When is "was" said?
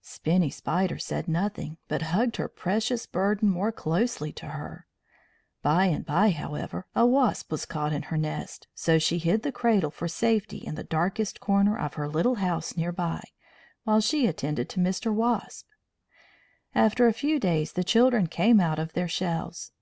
7.52-7.66